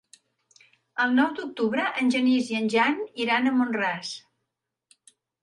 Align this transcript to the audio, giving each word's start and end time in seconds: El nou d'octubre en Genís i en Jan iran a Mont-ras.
El 1.03 1.11
nou 1.19 1.35
d'octubre 1.39 1.85
en 2.05 2.09
Genís 2.15 2.49
i 2.55 2.57
en 2.61 2.71
Jan 2.77 2.99
iran 3.27 3.51
a 3.51 3.55
Mont-ras. 3.61 4.17